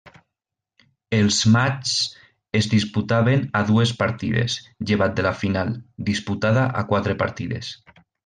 [1.17, 1.97] Els matxs
[2.59, 4.57] es disputaven a dues partides,
[4.93, 5.73] llevat de la final,
[6.09, 7.71] disputada a quatre partides.